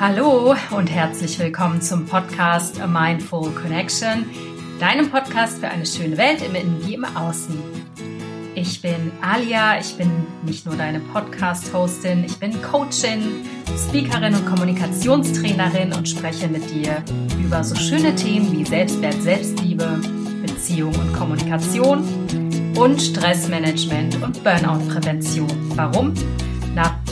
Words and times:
Hallo 0.00 0.54
und 0.70 0.90
herzlich 0.90 1.38
willkommen 1.38 1.82
zum 1.82 2.06
Podcast 2.06 2.80
A 2.80 2.86
Mindful 2.86 3.50
Connection, 3.50 4.24
deinem 4.78 5.10
Podcast 5.10 5.58
für 5.58 5.68
eine 5.68 5.84
schöne 5.84 6.16
Welt 6.16 6.40
im 6.40 6.54
Innen 6.54 6.86
wie 6.86 6.94
im 6.94 7.04
Außen. 7.04 7.58
Ich 8.54 8.80
bin 8.80 9.12
Alia, 9.20 9.78
ich 9.78 9.94
bin 9.98 10.10
nicht 10.42 10.64
nur 10.64 10.74
deine 10.74 11.00
Podcast-Hostin, 11.00 12.24
ich 12.24 12.38
bin 12.38 12.62
Coachin, 12.62 13.44
Speakerin 13.76 14.34
und 14.34 14.46
Kommunikationstrainerin 14.46 15.92
und 15.92 16.08
spreche 16.08 16.48
mit 16.48 16.70
dir 16.70 17.04
über 17.38 17.62
so 17.62 17.74
schöne 17.74 18.14
Themen 18.14 18.50
wie 18.52 18.64
Selbstwert, 18.64 19.20
Selbstliebe, 19.20 20.00
Beziehung 20.40 20.94
und 20.94 21.12
Kommunikation 21.12 22.72
und 22.74 23.02
Stressmanagement 23.02 24.22
und 24.22 24.42
Burnout-Prävention. 24.42 25.76
Warum? 25.76 26.14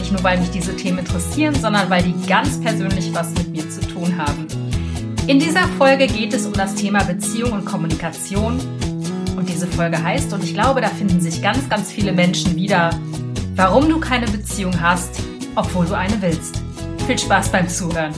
Nicht 0.08 0.22
nur, 0.22 0.24
weil 0.24 0.38
mich 0.38 0.48
diese 0.48 0.74
Themen 0.74 1.00
interessieren, 1.00 1.54
sondern 1.54 1.90
weil 1.90 2.02
die 2.02 2.14
ganz 2.26 2.58
persönlich 2.62 3.12
was 3.12 3.28
mit 3.34 3.50
mir 3.50 3.68
zu 3.68 3.82
tun 3.82 4.16
haben. 4.16 4.46
In 5.26 5.38
dieser 5.38 5.68
Folge 5.76 6.06
geht 6.06 6.32
es 6.32 6.46
um 6.46 6.54
das 6.54 6.74
Thema 6.74 7.04
Beziehung 7.04 7.52
und 7.52 7.66
Kommunikation. 7.66 8.58
Und 9.36 9.50
diese 9.50 9.66
Folge 9.66 10.02
heißt, 10.02 10.32
und 10.32 10.42
ich 10.42 10.54
glaube, 10.54 10.80
da 10.80 10.88
finden 10.88 11.20
sich 11.20 11.42
ganz, 11.42 11.68
ganz 11.68 11.92
viele 11.92 12.12
Menschen 12.12 12.56
wieder, 12.56 12.98
warum 13.54 13.86
du 13.90 14.00
keine 14.00 14.26
Beziehung 14.28 14.80
hast, 14.80 15.20
obwohl 15.56 15.84
du 15.84 15.94
eine 15.94 16.22
willst. 16.22 16.62
Viel 17.06 17.18
Spaß 17.18 17.52
beim 17.52 17.68
Zuhören. 17.68 18.14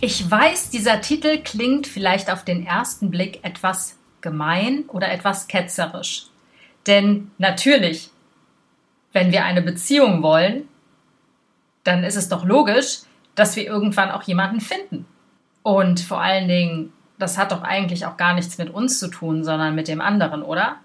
Ich 0.00 0.30
weiß, 0.30 0.70
dieser 0.70 1.00
Titel 1.00 1.38
klingt 1.38 1.88
vielleicht 1.88 2.30
auf 2.30 2.44
den 2.44 2.64
ersten 2.64 3.10
Blick 3.10 3.40
etwas 3.42 3.96
gemein 4.20 4.84
oder 4.86 5.10
etwas 5.10 5.48
ketzerisch. 5.48 6.26
Denn 6.86 7.32
natürlich, 7.38 8.12
wenn 9.14 9.32
wir 9.32 9.44
eine 9.44 9.62
Beziehung 9.62 10.22
wollen, 10.22 10.68
dann 11.84 12.04
ist 12.04 12.16
es 12.16 12.28
doch 12.28 12.44
logisch, 12.44 12.98
dass 13.34 13.56
wir 13.56 13.64
irgendwann 13.64 14.10
auch 14.10 14.24
jemanden 14.24 14.60
finden. 14.60 15.06
Und 15.62 16.00
vor 16.00 16.20
allen 16.20 16.48
Dingen, 16.48 16.92
das 17.18 17.38
hat 17.38 17.52
doch 17.52 17.62
eigentlich 17.62 18.04
auch 18.04 18.18
gar 18.18 18.34
nichts 18.34 18.58
mit 18.58 18.68
uns 18.68 18.98
zu 18.98 19.08
tun, 19.08 19.44
sondern 19.44 19.74
mit 19.74 19.88
dem 19.88 20.00
anderen, 20.00 20.42
oder? 20.42 20.76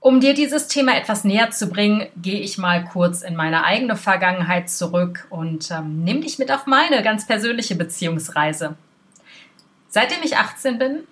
Um 0.00 0.20
dir 0.20 0.34
dieses 0.34 0.66
Thema 0.66 0.96
etwas 0.96 1.24
näher 1.24 1.50
zu 1.50 1.68
bringen, 1.68 2.06
gehe 2.16 2.40
ich 2.40 2.58
mal 2.58 2.84
kurz 2.84 3.22
in 3.22 3.36
meine 3.36 3.64
eigene 3.64 3.96
Vergangenheit 3.96 4.68
zurück 4.68 5.26
und 5.30 5.70
ähm, 5.70 6.04
nimm 6.04 6.20
dich 6.20 6.38
mit 6.38 6.50
auf 6.52 6.66
meine 6.66 7.02
ganz 7.02 7.26
persönliche 7.26 7.74
Beziehungsreise. 7.74 8.76
Seitdem 9.88 10.22
ich 10.22 10.36
18 10.36 10.78
bin, 10.78 11.04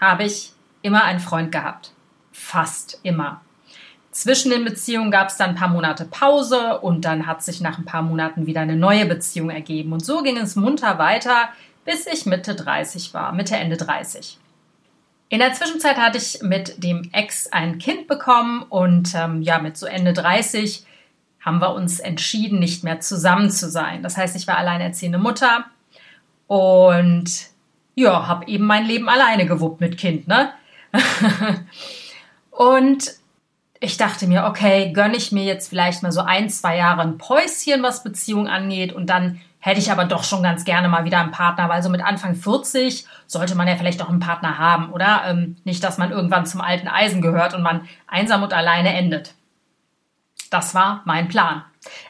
habe 0.00 0.24
ich 0.24 0.52
immer 0.82 1.04
einen 1.04 1.20
Freund 1.20 1.50
gehabt. 1.50 1.92
Fast 2.30 3.00
immer. 3.02 3.40
Zwischen 4.16 4.50
den 4.50 4.64
Beziehungen 4.64 5.10
gab 5.10 5.28
es 5.28 5.36
dann 5.36 5.50
ein 5.50 5.56
paar 5.56 5.68
Monate 5.68 6.06
Pause 6.06 6.80
und 6.80 7.04
dann 7.04 7.26
hat 7.26 7.42
sich 7.42 7.60
nach 7.60 7.76
ein 7.76 7.84
paar 7.84 8.00
Monaten 8.00 8.46
wieder 8.46 8.62
eine 8.62 8.74
neue 8.74 9.04
Beziehung 9.04 9.50
ergeben. 9.50 9.92
Und 9.92 10.02
so 10.02 10.22
ging 10.22 10.38
es 10.38 10.56
munter 10.56 10.96
weiter, 10.96 11.50
bis 11.84 12.06
ich 12.06 12.24
Mitte 12.24 12.54
30 12.54 13.12
war, 13.12 13.32
Mitte, 13.32 13.56
Ende 13.56 13.76
30. 13.76 14.38
In 15.28 15.38
der 15.40 15.52
Zwischenzeit 15.52 15.98
hatte 15.98 16.16
ich 16.16 16.40
mit 16.40 16.82
dem 16.82 17.10
Ex 17.12 17.52
ein 17.52 17.76
Kind 17.76 18.06
bekommen 18.06 18.62
und 18.62 19.14
ähm, 19.14 19.42
ja, 19.42 19.58
mit 19.58 19.76
so 19.76 19.84
Ende 19.84 20.14
30 20.14 20.86
haben 21.40 21.60
wir 21.60 21.74
uns 21.74 22.00
entschieden, 22.00 22.58
nicht 22.58 22.84
mehr 22.84 23.00
zusammen 23.00 23.50
zu 23.50 23.68
sein. 23.68 24.02
Das 24.02 24.16
heißt, 24.16 24.34
ich 24.34 24.46
war 24.46 24.56
alleinerziehende 24.56 25.18
Mutter 25.18 25.66
und 26.46 27.30
ja, 27.94 28.26
habe 28.26 28.48
eben 28.48 28.64
mein 28.64 28.86
Leben 28.86 29.10
alleine 29.10 29.44
gewuppt 29.44 29.82
mit 29.82 29.98
Kind, 29.98 30.26
ne? 30.26 30.52
und 32.50 33.12
ich 33.80 33.96
dachte 33.96 34.26
mir, 34.26 34.44
okay, 34.44 34.92
gönne 34.92 35.16
ich 35.16 35.32
mir 35.32 35.44
jetzt 35.44 35.68
vielleicht 35.68 36.02
mal 36.02 36.12
so 36.12 36.20
ein, 36.20 36.48
zwei 36.48 36.76
Jahre 36.76 37.02
ein 37.02 37.18
Päuschen, 37.18 37.82
was 37.82 38.02
Beziehung 38.02 38.48
angeht 38.48 38.92
und 38.92 39.06
dann 39.06 39.40
hätte 39.58 39.80
ich 39.80 39.90
aber 39.90 40.04
doch 40.04 40.22
schon 40.22 40.44
ganz 40.44 40.64
gerne 40.64 40.88
mal 40.88 41.04
wieder 41.04 41.18
einen 41.18 41.32
Partner, 41.32 41.68
weil 41.68 41.82
so 41.82 41.88
mit 41.88 42.00
Anfang 42.00 42.36
40 42.36 43.04
sollte 43.26 43.56
man 43.56 43.66
ja 43.66 43.74
vielleicht 43.74 44.00
auch 44.00 44.08
einen 44.08 44.20
Partner 44.20 44.58
haben, 44.58 44.92
oder? 44.92 45.22
Ähm, 45.26 45.56
nicht, 45.64 45.82
dass 45.82 45.98
man 45.98 46.12
irgendwann 46.12 46.46
zum 46.46 46.60
alten 46.60 46.86
Eisen 46.86 47.20
gehört 47.20 47.52
und 47.52 47.62
man 47.62 47.88
einsam 48.06 48.44
und 48.44 48.52
alleine 48.52 48.94
endet. 48.94 49.34
Das 50.50 50.74
war 50.76 51.02
mein 51.04 51.26
Plan. 51.26 51.64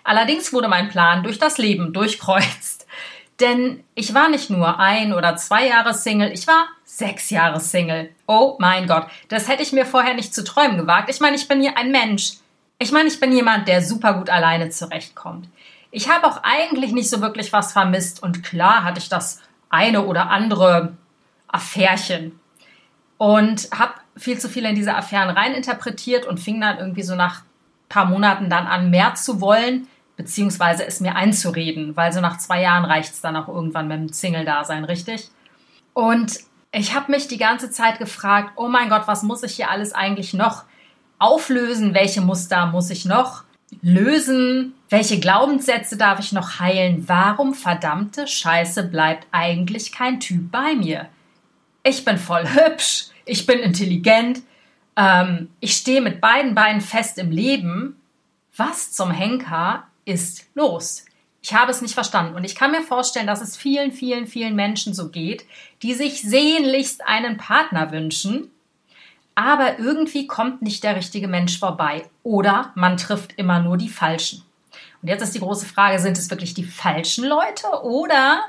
Allerdings 0.05 0.53
wurde 0.53 0.69
mein 0.69 0.91
Plan 0.91 1.23
durch 1.23 1.39
das 1.39 1.57
Leben 1.57 1.95
durchkreuzt. 1.95 2.76
Denn 3.41 3.85
ich 3.95 4.15
war 4.15 4.29
nicht 4.29 4.51
nur 4.51 4.79
ein 4.79 5.13
oder 5.13 5.37
zwei 5.37 5.67
Jahre 5.69 5.93
Single, 5.93 6.33
ich 6.33 6.47
war 6.47 6.67
Sechs 6.89 7.31
Jahre 7.31 7.61
Single. 7.61 8.11
Oh 8.27 8.57
mein 8.59 8.87
Gott, 8.87 9.09
das 9.29 9.49
hätte 9.49 9.63
ich 9.63 9.73
mir 9.73 9.85
vorher 9.85 10.15
nicht 10.15 10.33
zu 10.33 10.45
träumen 10.45 10.79
gewagt. 10.79 11.11
Ich 11.11 11.21
meine, 11.21 11.37
ich 11.37 11.49
bin 11.49 11.61
hier 11.61 11.77
ein 11.77 11.91
Mensch. 11.91 12.35
Ich 12.79 12.93
meine, 12.93 13.09
ich 13.09 13.21
bin 13.21 13.33
jemand, 13.33 13.69
der 13.69 13.83
super 13.83 14.15
gut 14.15 14.31
alleine 14.31 14.71
zurechtkommt. 14.71 15.49
Ich 15.91 16.09
habe 16.09 16.27
auch 16.27 16.41
eigentlich 16.43 16.93
nicht 16.93 17.11
so 17.11 17.21
wirklich 17.21 17.53
was 17.53 17.73
vermisst 17.73 18.23
und 18.23 18.43
klar 18.43 18.85
hatte 18.85 18.99
ich 18.99 19.09
das 19.09 19.43
eine 19.69 20.07
oder 20.07 20.31
andere 20.31 20.97
Affärchen 21.49 22.39
und 23.19 23.69
habe 23.77 23.95
viel 24.17 24.39
zu 24.39 24.49
viel 24.49 24.65
in 24.65 24.75
diese 24.75 24.95
Affären 24.95 25.29
reininterpretiert 25.29 26.25
und 26.25 26.39
fing 26.39 26.61
dann 26.61 26.79
irgendwie 26.79 27.03
so 27.03 27.15
nach 27.15 27.41
ein 27.41 27.89
paar 27.89 28.05
Monaten 28.07 28.49
dann 28.49 28.67
an, 28.67 28.91
mehr 28.91 29.15
zu 29.17 29.41
wollen, 29.41 29.89
beziehungsweise 30.17 30.87
es 30.87 31.01
mir 31.01 31.15
einzureden, 31.15 31.97
weil 31.97 32.13
so 32.13 32.21
nach 32.21 32.39
zwei 32.39 32.63
Jahren 32.63 32.85
reicht 32.85 33.13
es 33.13 33.21
dann 33.21 33.37
auch 33.37 33.49
irgendwann 33.49 33.89
mit 33.89 33.99
dem 33.99 34.13
Single-Dasein, 34.13 34.85
richtig? 34.85 35.29
Und 35.93 36.41
ich 36.73 36.95
habe 36.95 37.13
mich 37.13 37.29
die 37.29 37.39
ganze 37.39 37.71
Zeit 37.71 37.99
gefragt, 37.99 38.53
oh 38.57 38.69
mein 38.69 38.89
Gott, 38.89 39.05
was 39.07 39.23
muss 39.23 39.43
ich 39.43 39.57
hier 39.57 39.71
alles 39.71 39.93
eigentlich 39.93 40.35
noch 40.35 40.65
auflösen? 41.19 41.95
Welche 41.95 42.21
Muster 42.21 42.67
muss 42.67 42.91
ich 42.91 43.05
noch 43.05 43.45
lösen? 43.83 44.75
Welche 44.89 45.19
Glaubenssätze 45.19 45.97
darf 45.97 46.21
ich 46.21 46.33
noch 46.33 46.61
heilen? 46.61 47.09
Warum 47.09 47.55
verdammte 47.55 48.27
Scheiße 48.27 48.85
bleibt 48.85 49.27
eigentlich 49.33 49.93
kein 49.93 50.21
Typ 50.21 50.51
bei 50.51 50.75
mir? 50.75 51.09
Ich 51.83 52.05
bin 52.05 52.19
voll 52.19 52.47
hübsch, 52.49 53.07
ich 53.25 53.47
bin 53.47 53.61
intelligent, 53.61 54.43
ähm, 54.97 55.51
ich 55.61 55.75
stehe 55.77 56.01
mit 56.01 56.21
beiden 56.21 56.55
Beinen 56.55 56.81
fest 56.81 57.19
im 57.19 57.31
Leben. 57.31 57.97
Was 58.57 58.93
zum 58.93 59.11
Henker 59.11 59.85
ist 60.07 60.47
los? 60.55 61.05
Ich 61.43 61.55
habe 61.55 61.71
es 61.71 61.83
nicht 61.83 61.95
verstanden. 61.95 62.35
Und 62.35 62.45
ich 62.45 62.55
kann 62.55 62.71
mir 62.73 62.83
vorstellen, 62.83 63.27
dass 63.27 63.43
es 63.43 63.57
vielen, 63.57 63.93
vielen, 63.93 64.27
vielen 64.27 64.57
Menschen 64.57 64.95
so 64.95 65.11
geht, 65.11 65.47
die 65.83 65.93
sich 65.93 66.23
sehnlichst 66.23 67.07
einen 67.07 67.37
Partner 67.37 67.93
wünschen, 67.93 68.51
aber 69.35 69.79
irgendwie 69.79 70.27
kommt 70.27 70.63
nicht 70.63 70.83
der 70.83 70.97
richtige 70.97 71.29
Mensch 71.29 71.59
vorbei. 71.59 72.09
Oder 72.23 72.73
man 72.75 72.97
trifft 72.97 73.35
immer 73.37 73.61
nur 73.61 73.77
die 73.77 73.91
Falschen. 73.91 74.43
Und 75.03 75.09
jetzt 75.09 75.23
ist 75.23 75.35
die 75.35 75.41
große 75.41 75.67
Frage, 75.67 75.99
sind 75.99 76.19
es 76.19 76.31
wirklich 76.31 76.55
die 76.55 76.65
falschen 76.65 77.25
Leute 77.25 77.69
oder 77.83 78.41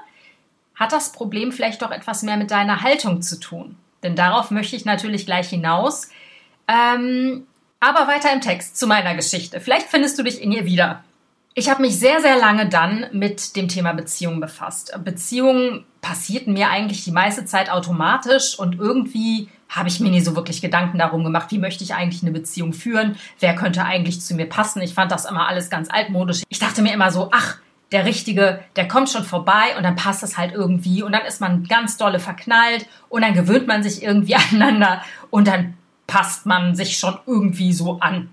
hat 0.76 0.92
das 0.92 1.12
Problem 1.12 1.52
vielleicht 1.52 1.82
doch 1.82 1.92
etwas 1.92 2.24
mehr 2.24 2.38
mit 2.38 2.52
deiner 2.52 2.82
Haltung 2.82 3.22
zu 3.22 3.40
tun? 3.40 3.78
Denn 4.02 4.16
darauf 4.16 4.50
möchte 4.50 4.76
ich 4.76 4.86
natürlich 4.86 5.26
gleich 5.26 5.50
hinaus. 5.50 6.10
Ähm, 6.68 7.46
aber 7.80 8.08
weiter 8.08 8.32
im 8.34 8.42
Text 8.42 8.78
zu 8.78 8.88
meiner 8.88 9.16
Geschichte. 9.16 9.60
Vielleicht 9.60 9.88
findest 9.88 10.18
du 10.18 10.24
dich 10.24 10.42
in 10.42 10.52
ihr 10.52 10.66
wieder. 10.66 11.04
Ich 11.60 11.72
habe 11.72 11.82
mich 11.82 11.98
sehr, 11.98 12.22
sehr 12.22 12.38
lange 12.38 12.70
dann 12.70 13.08
mit 13.14 13.56
dem 13.56 13.68
Thema 13.68 13.92
Beziehungen 13.94 14.40
befasst. 14.40 14.96
Beziehungen 15.04 15.86
passierten 16.02 16.54
mir 16.54 16.70
eigentlich 16.70 17.04
die 17.04 17.12
meiste 17.12 17.46
Zeit 17.46 17.72
automatisch 17.72 18.60
und 18.60 18.78
irgendwie 18.78 19.50
habe 19.68 19.90
ich 19.90 20.00
mir 20.00 20.12
nie 20.12 20.22
so 20.22 20.36
wirklich 20.36 20.62
Gedanken 20.62 21.00
darum 21.00 21.24
gemacht, 21.24 21.50
wie 21.50 21.58
möchte 21.58 21.84
ich 21.84 21.96
eigentlich 21.96 22.22
eine 22.22 22.30
Beziehung 22.30 22.74
führen, 22.74 23.16
wer 23.40 23.56
könnte 23.56 23.84
eigentlich 23.84 24.22
zu 24.22 24.36
mir 24.36 24.48
passen. 24.48 24.84
Ich 24.84 24.94
fand 24.94 25.12
das 25.12 25.26
immer 25.26 25.48
alles 25.48 25.72
ganz 25.72 25.90
altmodisch. 25.90 26.44
Ich 26.48 26.60
dachte 26.60 26.84
mir 26.84 26.94
immer 26.94 27.10
so, 27.10 27.32
ach, 27.32 27.58
der 27.92 28.06
Richtige, 28.06 28.60
der 28.76 28.88
kommt 28.88 29.10
schon 29.10 29.24
vorbei 29.24 29.76
und 29.78 29.84
dann 29.84 29.96
passt 29.96 30.22
es 30.22 30.38
halt 30.38 30.54
irgendwie 30.54 31.02
und 31.02 31.12
dann 31.12 31.26
ist 31.26 31.42
man 31.42 31.64
ganz 31.64 31.98
dolle 31.98 32.20
verknallt 32.20 32.86
und 33.10 33.24
dann 33.24 33.34
gewöhnt 33.34 33.66
man 33.66 33.82
sich 33.82 34.04
irgendwie 34.04 34.36
aneinander 34.52 35.02
und 35.32 35.48
dann 35.48 35.74
passt 36.06 36.46
man 36.46 36.76
sich 36.76 37.00
schon 37.00 37.18
irgendwie 37.26 37.74
so 37.74 38.00
an. 38.00 38.30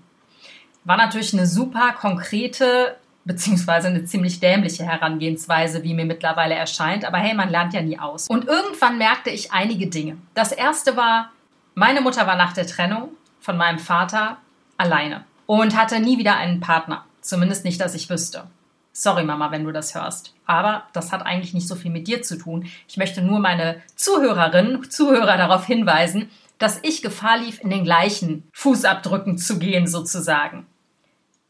War 0.83 0.97
natürlich 0.97 1.33
eine 1.33 1.47
super 1.47 1.93
konkrete 1.93 2.97
beziehungsweise 3.25 3.87
eine 3.87 4.05
ziemlich 4.05 4.39
dämliche 4.39 4.85
Herangehensweise, 4.85 5.83
wie 5.83 5.93
mir 5.93 6.05
mittlerweile 6.05 6.55
erscheint. 6.55 7.03
Aber 7.05 7.17
hey, 7.17 7.33
man 7.33 7.49
lernt 7.49 7.73
ja 7.73 7.81
nie 7.81 7.99
aus. 7.99 8.27
Und 8.27 8.45
irgendwann 8.45 8.97
merkte 8.97 9.31
ich 9.31 9.51
einige 9.51 9.87
Dinge. 9.87 10.17
Das 10.35 10.51
erste 10.51 10.95
war, 10.95 11.31
meine 11.73 12.01
Mutter 12.01 12.25
war 12.27 12.37
nach 12.37 12.53
der 12.53 12.67
Trennung 12.67 13.09
von 13.39 13.57
meinem 13.57 13.79
Vater 13.79 14.37
alleine 14.77 15.25
und 15.45 15.75
hatte 15.75 15.99
nie 15.99 16.17
wieder 16.17 16.37
einen 16.37 16.59
Partner. 16.59 17.05
Zumindest 17.21 17.65
nicht, 17.65 17.81
dass 17.81 17.95
ich 17.95 18.09
wüsste. 18.09 18.45
Sorry, 18.93 19.23
Mama, 19.23 19.51
wenn 19.51 19.65
du 19.65 19.73
das 19.73 19.93
hörst. 19.93 20.33
Aber 20.45 20.83
das 20.93 21.11
hat 21.11 21.25
eigentlich 21.25 21.53
nicht 21.53 21.67
so 21.67 21.75
viel 21.75 21.91
mit 21.91 22.07
dir 22.07 22.21
zu 22.21 22.37
tun. 22.37 22.69
Ich 22.87 22.95
möchte 22.95 23.21
nur 23.21 23.39
meine 23.39 23.81
Zuhörerinnen, 23.95 24.89
Zuhörer 24.89 25.35
darauf 25.35 25.65
hinweisen, 25.65 26.29
dass 26.59 26.79
ich 26.83 27.01
Gefahr 27.01 27.39
lief, 27.39 27.61
in 27.61 27.69
den 27.69 27.83
gleichen 27.83 28.47
Fußabdrücken 28.53 29.37
zu 29.37 29.59
gehen, 29.59 29.87
sozusagen. 29.87 30.65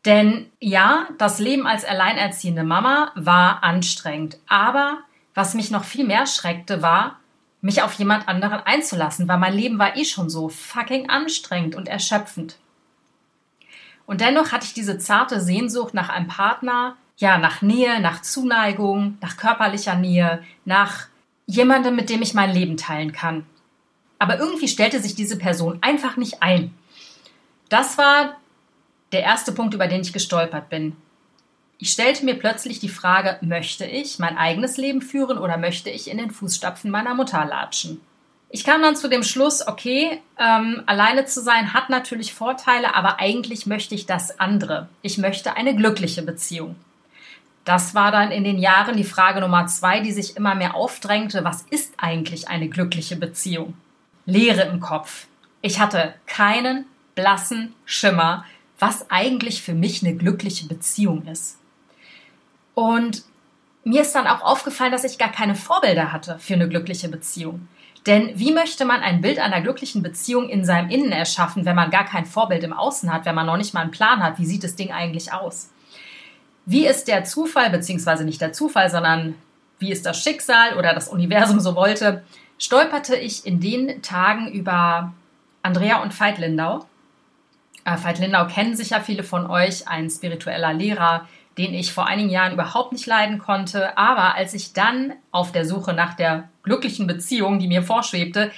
Denn 0.06 0.52
ja, 0.60 1.08
das 1.18 1.40
Leben 1.40 1.66
als 1.66 1.84
alleinerziehende 1.84 2.64
Mama 2.64 3.12
war 3.16 3.64
anstrengend. 3.64 4.38
Aber 4.48 5.00
was 5.34 5.56
mich 5.56 5.72
noch 5.72 5.84
viel 5.84 6.06
mehr 6.06 6.28
schreckte, 6.28 6.82
war, 6.82 7.20
mich 7.62 7.82
auf 7.82 7.94
jemand 7.94 8.28
anderen 8.28 8.60
einzulassen, 8.60 9.28
weil 9.28 9.40
mein 9.40 9.56
Leben 9.56 9.80
war 9.80 9.98
eh 9.98 10.06
schon 10.06 10.30
so 10.30 10.50
fucking 10.50 11.10
anstrengend 11.10 11.76
und 11.76 11.88
erschöpfend. 11.88 12.58
Und 14.06 14.22
dennoch 14.22 14.52
hatte 14.52 14.66
ich 14.66 14.74
diese 14.74 15.00
zarte 15.00 15.42
Sehnsucht 15.42 15.96
nach 15.96 16.10
einem 16.10 16.28
Partner, 16.28 16.96
ja, 17.18 17.40
nach 17.40 17.64
Nähe, 17.64 18.00
nach 18.00 18.22
Zuneigung, 18.22 19.18
nach 19.22 19.38
körperlicher 19.38 19.96
Nähe, 19.96 20.44
nach 20.64 21.08
jemandem, 21.48 21.96
mit 21.96 22.10
dem 22.10 22.22
ich 22.22 22.36
mein 22.36 22.52
Leben 22.54 22.78
teilen 22.78 23.14
kann. 23.14 23.46
Aber 24.20 24.38
irgendwie 24.38 24.68
stellte 24.68 25.00
sich 25.02 25.16
diese 25.16 25.38
Person 25.38 25.80
einfach 25.82 26.18
nicht 26.18 26.44
ein. 26.44 26.74
Das 27.70 27.98
war 27.98 28.36
der 29.16 29.24
erste 29.24 29.54
Punkt, 29.54 29.74
über 29.74 29.88
den 29.88 30.02
ich 30.02 30.12
gestolpert 30.12 30.70
bin. 30.70 30.96
Ich 31.78 31.92
stellte 31.92 32.26
mir 32.26 32.36
plötzlich 32.36 32.80
die 32.80 32.90
Frage, 32.90 33.38
möchte 33.42 33.86
ich 33.86 34.20
mein 34.20 34.38
eigenes 34.38 34.76
Leben 34.78 35.02
führen 35.02 35.38
oder 35.38 35.58
möchte 35.58 35.90
ich 35.90 36.10
in 36.10 36.18
den 36.18 36.32
Fußstapfen 36.32 36.92
meiner 36.92 37.16
Mutter 37.16 37.46
latschen? 37.46 38.02
Ich 38.50 38.64
kam 38.64 38.82
dann 38.82 38.96
zu 38.96 39.10
dem 39.10 39.24
Schluss, 39.24 39.68
okay, 39.68 40.22
ähm, 40.40 40.84
alleine 40.86 41.26
zu 41.26 41.42
sein 41.42 41.74
hat 41.74 41.90
natürlich 41.90 42.34
Vorteile, 42.34 42.94
aber 42.96 43.20
eigentlich 43.20 43.66
möchte 43.66 43.96
ich 43.96 44.06
das 44.06 44.40
andere. 44.40 44.88
Ich 45.02 45.18
möchte 45.18 45.58
eine 45.58 45.76
glückliche 45.76 46.22
Beziehung. 46.22 46.76
Das 47.66 47.96
war 47.96 48.12
dann 48.12 48.32
in 48.32 48.44
den 48.44 48.60
Jahren 48.60 48.96
die 48.96 49.04
Frage 49.04 49.42
Nummer 49.42 49.68
zwei, 49.68 50.00
die 50.02 50.12
sich 50.12 50.38
immer 50.38 50.56
mehr 50.56 50.76
aufdrängte. 50.76 51.44
Was 51.44 51.64
ist 51.64 51.94
eigentlich 51.98 52.48
eine 52.48 52.70
glückliche 52.70 53.16
Beziehung? 53.16 53.76
Leere 54.26 54.62
im 54.64 54.80
Kopf. 54.80 55.28
Ich 55.62 55.80
hatte 55.80 56.14
keinen 56.28 56.86
blassen 57.16 57.74
Schimmer, 57.86 58.46
was 58.80 59.10
eigentlich 59.10 59.62
für 59.62 59.74
mich 59.74 60.04
eine 60.04 60.16
glückliche 60.16 60.68
Beziehung 60.68 61.26
ist. 61.28 61.58
Und 62.74 63.24
mir 63.84 64.02
ist 64.02 64.14
dann 64.16 64.28
auch 64.28 64.42
aufgefallen, 64.42 64.92
dass 64.92 65.04
ich 65.04 65.18
gar 65.18 65.32
keine 65.32 65.56
Vorbilder 65.56 66.12
hatte 66.12 66.38
für 66.40 66.56
eine 66.56 66.68
glückliche 66.68 67.08
Beziehung. 67.08 67.68
Denn 68.06 68.38
wie 68.38 68.52
möchte 68.52 68.86
man 68.86 69.02
ein 69.02 69.22
Bild 69.22 69.40
einer 69.40 69.62
glücklichen 69.62 70.04
Beziehung 70.04 70.50
in 70.50 70.64
seinem 70.64 70.90
Innen 70.90 71.12
erschaffen, 71.12 71.66
wenn 71.66 71.76
man 71.76 71.90
gar 71.90 72.06
kein 72.06 72.26
Vorbild 72.26 72.64
im 72.64 72.74
Außen 72.74 73.12
hat, 73.12 73.26
wenn 73.26 73.34
man 73.34 73.48
noch 73.48 73.58
nicht 73.58 73.74
mal 73.74 73.82
einen 73.82 73.92
Plan 73.92 74.22
hat, 74.22 74.38
wie 74.38 74.46
sieht 74.46 74.64
das 74.64 74.76
Ding 74.76 74.92
eigentlich 74.92 75.34
aus? 75.34 75.72
Wie 76.66 76.86
ist 76.86 77.08
der 77.08 77.24
Zufall, 77.24 77.70
beziehungsweise 77.70 78.24
nicht 78.24 78.42
der 78.42 78.54
Zufall, 78.54 78.90
sondern 78.90 79.36
wie 79.80 79.92
ist 79.92 80.06
das 80.06 80.22
Schicksal 80.22 80.78
oder 80.78 80.94
das 80.94 81.08
Universum 81.08 81.60
so 81.60 81.76
wollte, 81.76 82.24
stolperte 82.58 83.16
ich 83.16 83.46
in 83.46 83.60
den 83.60 84.02
Tagen 84.02 84.52
über 84.52 85.14
Andrea 85.62 86.02
und 86.02 86.18
Veit 86.18 86.38
Lindau. 86.38 86.86
Äh, 87.86 87.98
Veit 88.04 88.20
Lindau 88.20 88.48
kennen 88.48 88.76
sicher 88.76 89.00
viele 89.00 89.24
von 89.24 89.50
euch, 89.50 89.88
ein 89.88 90.10
spiritueller 90.10 90.74
Lehrer, 90.74 91.28
den 91.58 91.74
ich 91.74 91.94
vor 91.94 92.08
einigen 92.08 92.30
Jahren 92.30 92.54
überhaupt 92.54 92.92
nicht 92.92 93.06
leiden 93.06 93.40
konnte. 93.40 93.98
Aber 93.98 94.36
als 94.36 94.54
ich 94.54 94.74
dann 94.74 95.14
auf 95.32 95.54
der 95.54 95.66
Suche 95.66 95.94
nach 95.94 96.16
der 96.16 96.50
glücklichen 96.64 97.08
Beziehung, 97.08 97.60
die 97.60 97.68
mir 97.68 97.84
vorschwebte, 97.84 98.52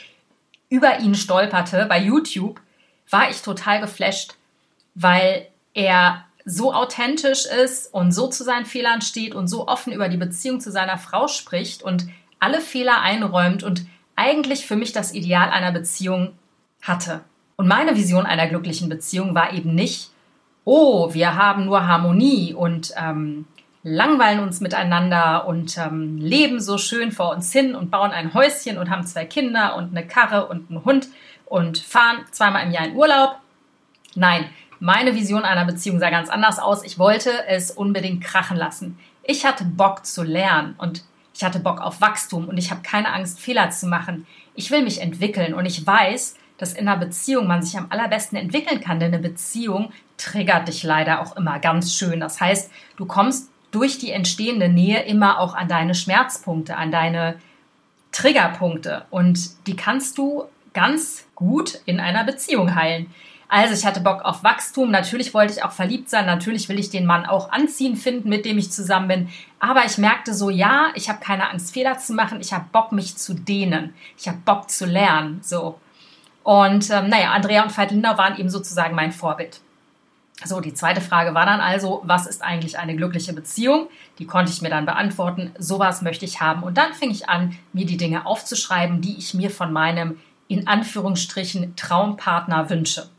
über 0.70 1.00
ihn 1.00 1.14
stolperte 1.14 1.86
bei 1.88 2.00
YouTube, 2.00 2.60
war 3.10 3.30
ich 3.30 3.42
total 3.42 3.80
geflasht, 3.80 4.36
weil 4.96 5.48
er 5.74 6.26
so 6.44 6.74
authentisch 6.74 7.46
ist 7.46 7.94
und 7.94 8.12
so 8.12 8.28
zu 8.28 8.44
seinen 8.44 8.66
Fehlern 8.66 9.02
steht 9.02 9.36
und 9.36 9.48
so 9.48 9.68
offen 9.68 9.94
über 9.94 10.10
die 10.10 10.18
Beziehung 10.18 10.60
zu 10.60 10.72
seiner 10.72 10.98
Frau 10.98 11.28
spricht 11.28 11.84
und 11.84 12.08
alle 12.40 12.62
Fehler 12.62 13.02
einräumt 13.02 13.64
und 13.64 13.86
eigentlich 14.16 14.66
für 14.66 14.76
mich 14.76 14.94
das 14.94 15.14
Ideal 15.14 15.50
einer 15.50 15.72
Beziehung 15.72 16.34
hatte. 16.82 17.22
Und 17.58 17.68
meine 17.68 17.96
Vision 17.96 18.28
einer 18.28 18.48
glücklichen 18.48 18.88
Beziehung 18.88 19.34
war 19.34 19.52
eben 19.52 19.74
nicht, 19.74 20.12
oh, 20.64 21.14
wir 21.14 21.36
haben 21.36 21.66
nur 21.66 21.88
Harmonie 21.88 22.54
und 22.54 22.94
ähm, 22.96 23.46
langweilen 23.82 24.42
uns 24.42 24.62
miteinander 24.62 25.48
und 25.48 25.76
ähm, 25.78 26.18
leben 26.20 26.60
so 26.60 26.78
schön 26.78 27.12
vor 27.12 27.32
uns 27.32 27.52
hin 27.52 27.74
und 27.74 27.90
bauen 27.90 28.12
ein 28.12 28.36
Häuschen 28.36 28.78
und 28.78 28.92
haben 28.92 29.06
zwei 29.06 29.26
Kinder 29.26 29.76
und 29.76 29.90
eine 29.90 30.06
Karre 30.06 30.48
und 30.48 30.70
einen 30.70 30.86
Hund 30.86 31.08
und 31.46 31.80
fahren 31.80 32.26
zweimal 32.32 32.64
im 32.64 32.72
Jahr 32.72 32.86
in 32.86 32.96
Urlaub. 32.96 33.38
Nein, 34.14 34.46
meine 34.80 35.16
Vision 35.16 35.44
einer 35.44 35.66
Beziehung 35.66 36.00
sah 36.00 36.12
ganz 36.12 36.30
anders 36.30 36.60
aus. 36.60 36.84
Ich 36.84 37.00
wollte 37.00 37.32
es 37.48 37.72
unbedingt 37.72 38.24
krachen 38.24 38.58
lassen. 38.58 39.00
Ich 39.24 39.46
hatte 39.46 39.64
Bock 39.64 40.06
zu 40.06 40.22
lernen 40.22 40.76
und 40.78 41.04
ich 41.34 41.44
hatte 41.44 41.60
Bock 41.60 41.82
auf 41.82 42.02
Wachstum 42.02 42.48
und 42.48 42.58
ich 42.58 42.70
habe 42.70 42.82
keine 42.82 43.12
Angst, 43.14 43.40
Fehler 43.40 43.72
zu 43.72 43.88
machen. 43.88 44.28
Ich 44.54 44.70
will 44.70 44.84
mich 44.84 45.02
entwickeln 45.02 45.54
und 45.54 45.66
ich 45.66 45.86
weiß, 45.86 46.36
dass 46.58 46.74
in 46.74 46.88
einer 46.88 46.98
Beziehung 46.98 47.48
man 47.48 47.62
sich 47.62 47.78
am 47.78 47.88
allerbesten 47.90 48.38
entwickeln 48.38 48.82
kann, 48.82 49.00
denn 49.00 49.14
eine 49.14 49.22
Beziehung 49.22 49.92
triggert 50.18 50.68
dich 50.68 50.84
leider 50.84 51.22
auch 51.22 51.36
immer 51.38 51.60
ganz 51.60 51.94
schön. 51.94 52.20
Das 52.20 52.42
heißt, 52.42 52.72
du 52.98 53.06
kommst 53.06 53.50
durch 53.72 53.98
die 54.00 54.12
entstehende 54.12 54.70
Nähe 54.70 55.04
immer 55.04 55.40
auch 55.40 55.54
an 55.54 55.68
deine 55.68 55.94
Schmerzpunkte, 55.94 56.78
an 56.78 56.92
deine 56.92 57.36
Triggerpunkte 58.12 59.06
und 59.10 59.68
die 59.68 59.76
kannst 59.76 60.18
du 60.18 60.46
ganz 60.74 61.26
gut 61.36 61.80
in 61.86 62.00
einer 62.00 62.24
Beziehung 62.24 62.76
heilen. 62.76 63.14
Also 63.50 63.74
ich 63.74 63.86
hatte 63.86 64.02
Bock 64.02 64.26
auf 64.26 64.44
Wachstum, 64.44 64.92
natürlich 64.92 65.34
wollte 65.34 65.54
ich 65.54 65.64
auch 65.64 65.72
verliebt 65.72 66.10
sein, 66.10 66.26
natürlich 66.26 66.68
will 66.68 66.80
ich 66.80 66.90
den 66.90 67.06
Mann 67.06 67.26
auch 67.26 67.52
anziehen 67.52 67.96
finden, 67.96 68.28
mit 68.28 68.46
dem 68.46 68.58
ich 68.58 68.72
zusammen 68.72 69.08
bin, 69.08 69.30
aber 69.60 69.86
ich 69.86 69.98
merkte 69.98 70.34
so, 70.34 70.50
ja, 70.50 70.88
ich 70.96 71.08
habe 71.08 71.20
keine 71.20 71.50
Angst, 71.50 71.74
Fehler 71.74 71.98
zu 71.98 72.14
machen, 72.14 72.42
ich 72.42 72.52
habe 72.52 72.66
Bock, 72.72 72.92
mich 72.92 73.16
zu 73.16 73.34
dehnen, 73.34 73.94
ich 74.18 74.28
habe 74.28 74.40
Bock 74.44 74.70
zu 74.70 74.86
lernen, 74.86 75.40
so. 75.42 75.80
Und 76.48 76.90
ähm, 76.92 77.10
naja, 77.10 77.34
Andrea 77.34 77.62
und 77.62 77.78
Veit 77.78 77.92
Lindau 77.92 78.18
waren 78.18 78.40
eben 78.40 78.50
sozusagen 78.50 78.96
mein 78.96 79.12
Vorbild. 79.12 79.60
So, 80.46 80.62
die 80.62 80.74
zweite 80.74 81.02
Frage 81.02 81.34
war 81.34 81.46
dann 81.46 81.60
also, 81.60 82.02
was 82.06 82.26
ist 82.26 82.42
eigentlich 82.42 82.80
eine 82.80 82.96
glückliche 82.96 83.34
Beziehung? 83.34 83.90
Die 84.18 84.26
konnte 84.26 84.54
ich 84.54 84.62
mir 84.62 84.70
dann 84.70 84.86
beantworten. 84.86 85.52
Sowas 85.60 86.02
möchte 86.02 86.24
ich 86.24 86.40
haben. 86.40 86.64
Und 86.64 86.78
dann 86.78 86.94
fing 86.94 87.12
ich 87.12 87.28
an, 87.28 87.58
mir 87.74 87.86
die 87.86 87.98
Dinge 87.98 88.26
aufzuschreiben, 88.26 89.02
die 89.02 89.18
ich 89.18 89.34
mir 89.34 89.50
von 89.50 89.74
meinem 89.74 90.22
in 90.48 90.70
Anführungsstrichen 90.70 91.76
Traumpartner 91.76 92.70
wünsche. 92.70 93.10